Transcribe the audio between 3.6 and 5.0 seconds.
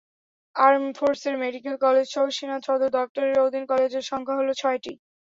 কলেজের সংখ্যা হলো ছয়টি।